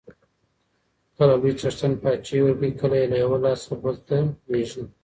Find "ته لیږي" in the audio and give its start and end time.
4.07-4.83